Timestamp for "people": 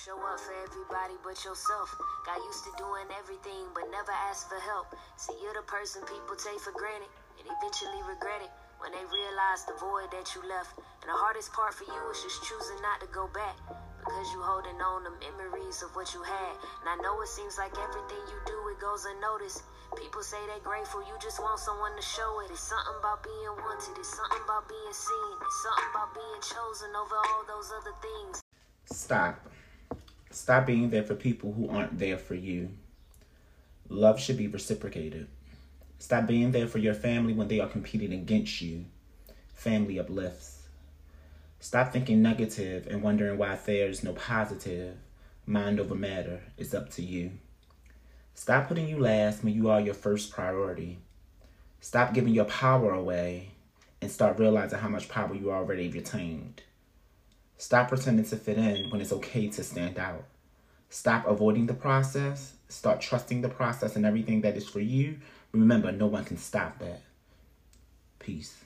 6.08-6.40, 20.00-20.24, 31.16-31.52